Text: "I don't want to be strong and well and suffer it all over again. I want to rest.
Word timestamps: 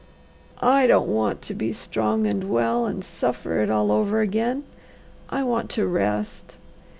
"I 0.63 0.87
don't 0.87 1.09
want 1.09 1.43
to 1.43 1.53
be 1.53 1.71
strong 1.73 2.25
and 2.25 2.49
well 2.49 2.87
and 2.87 3.05
suffer 3.05 3.61
it 3.61 3.69
all 3.69 3.91
over 3.91 4.19
again. 4.21 4.63
I 5.29 5.43
want 5.43 5.69
to 5.77 5.85
rest. 5.85 6.57